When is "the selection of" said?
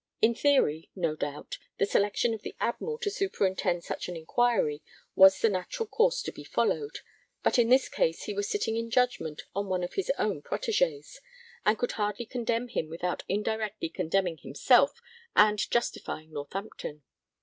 1.77-2.41